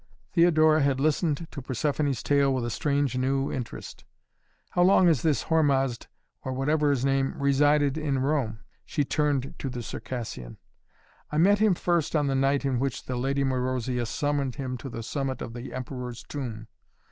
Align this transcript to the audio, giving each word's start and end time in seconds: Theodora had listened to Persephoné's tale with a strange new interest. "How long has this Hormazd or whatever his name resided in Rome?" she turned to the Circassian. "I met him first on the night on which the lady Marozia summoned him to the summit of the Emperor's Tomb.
Theodora 0.33 0.81
had 0.81 0.99
listened 0.99 1.45
to 1.51 1.61
Persephoné's 1.61 2.23
tale 2.23 2.51
with 2.51 2.65
a 2.65 2.71
strange 2.71 3.15
new 3.19 3.51
interest. 3.51 4.03
"How 4.71 4.81
long 4.81 5.05
has 5.05 5.21
this 5.21 5.43
Hormazd 5.43 6.07
or 6.41 6.53
whatever 6.53 6.89
his 6.89 7.05
name 7.05 7.39
resided 7.39 7.99
in 7.99 8.17
Rome?" 8.17 8.61
she 8.83 9.03
turned 9.05 9.53
to 9.59 9.69
the 9.69 9.83
Circassian. 9.83 10.57
"I 11.31 11.37
met 11.37 11.59
him 11.59 11.75
first 11.75 12.15
on 12.15 12.25
the 12.25 12.33
night 12.33 12.65
on 12.65 12.79
which 12.79 13.03
the 13.05 13.15
lady 13.15 13.43
Marozia 13.43 14.07
summoned 14.07 14.55
him 14.55 14.75
to 14.79 14.89
the 14.89 15.03
summit 15.03 15.39
of 15.39 15.53
the 15.53 15.71
Emperor's 15.71 16.23
Tomb. 16.23 16.67